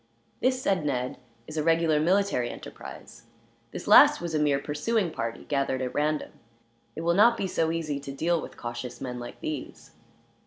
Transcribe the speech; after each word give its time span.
"This," 0.39 0.59
said 0.59 0.83
Ned, 0.83 1.19
"is 1.45 1.57
a 1.57 1.63
regular 1.63 1.99
military 1.99 2.49
enterprise. 2.49 3.25
The 3.69 3.83
last 3.87 4.19
was 4.19 4.33
a 4.33 4.39
mere 4.39 4.57
pursuing 4.57 5.11
party, 5.11 5.43
gathered 5.45 5.79
at 5.79 5.93
random. 5.93 6.31
It 6.95 7.01
will 7.01 7.13
not 7.13 7.37
be 7.37 7.45
so 7.45 7.69
easy 7.69 7.99
to 7.99 8.11
deal 8.11 8.41
with 8.41 8.57
cautious 8.57 8.99
men, 8.99 9.19
like 9.19 9.41
these." 9.41 9.91